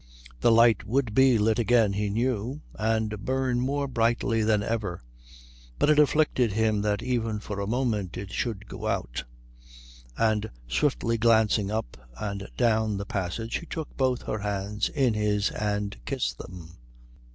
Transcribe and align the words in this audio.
The 0.39 0.51
light 0.51 0.83
would 0.83 1.13
be 1.13 1.37
lit 1.37 1.59
again, 1.59 1.93
he 1.93 2.09
knew, 2.09 2.61
and 2.73 3.23
burn 3.23 3.59
more 3.59 3.87
brightly 3.87 4.41
than 4.41 4.63
ever, 4.63 5.03
but 5.77 5.91
it 5.91 5.99
afflicted 5.99 6.53
him 6.53 6.81
that 6.81 7.03
even 7.03 7.39
for 7.39 7.59
a 7.59 7.67
moment 7.67 8.17
it 8.17 8.31
should 8.31 8.67
go 8.67 8.87
out; 8.87 9.25
and 10.17 10.49
swiftly 10.67 11.19
glancing 11.19 11.69
up 11.69 11.97
and 12.17 12.49
down 12.57 12.97
the 12.97 13.05
passage 13.05 13.57
he 13.59 13.67
took 13.67 13.95
both 13.95 14.23
her 14.23 14.39
hands 14.39 14.89
in 14.89 15.13
his 15.13 15.51
and 15.51 16.03
kissed 16.05 16.39
them. 16.39 16.77